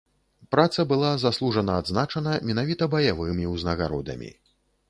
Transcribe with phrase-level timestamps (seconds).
[0.53, 4.35] Праца была заслужана адзначана менавіта баявымі ўзнагародамі.